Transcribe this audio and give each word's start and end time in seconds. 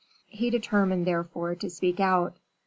He 0.29 0.49
determined, 0.49 1.05
therefore, 1.05 1.53
to 1.53 1.69
speak 1.69 1.99
out. 1.99 2.33